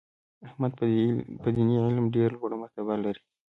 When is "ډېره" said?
2.15-2.33